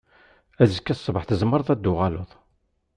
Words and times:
Azekka 0.61 0.93
ṣṣbeḥ 0.97 1.23
tzemreḍ 1.25 1.67
ad 1.73 1.79
d-tuɣaleḍ. 1.79 2.29